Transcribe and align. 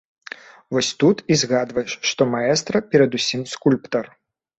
Вось 0.77 0.87
тут 1.03 1.17
і 1.35 1.35
згадваеш, 1.41 1.91
што 2.11 2.27
маэстра 2.31 2.81
перадусім 2.95 3.45
скульптар. 3.53 4.05